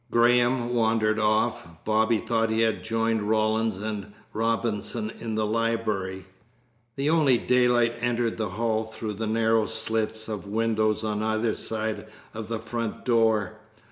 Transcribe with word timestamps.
Graham 0.09 0.73
wandered 0.73 1.19
off. 1.19 1.67
Bobby 1.85 2.17
thought 2.17 2.49
he 2.49 2.61
had 2.61 2.83
joined 2.83 3.21
Rawlins 3.29 3.77
and 3.77 4.13
Robinson 4.33 5.11
in 5.19 5.35
the 5.35 5.45
library. 5.45 6.25
The 6.95 7.11
only 7.11 7.37
daylight 7.37 7.93
entered 7.99 8.37
the 8.37 8.49
hall 8.49 8.83
through 8.85 9.13
narrow 9.17 9.67
slits 9.67 10.27
of 10.27 10.47
windows 10.47 11.03
on 11.03 11.21
either 11.21 11.53
side 11.53 12.07
of 12.33 12.47
the 12.47 12.57
front 12.57 13.05
door. 13.05 13.59